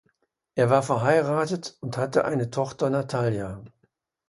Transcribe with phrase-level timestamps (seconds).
[0.55, 3.63] Er war verheiratet und hatte eine Tochter Natalja.